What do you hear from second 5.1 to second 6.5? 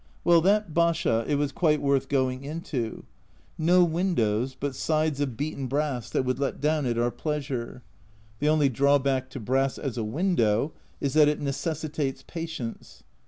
of beaten brass that would